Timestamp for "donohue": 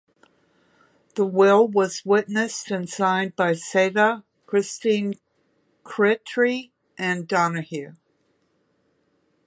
7.27-7.93